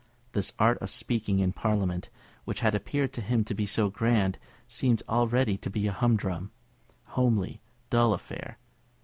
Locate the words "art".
0.57-0.79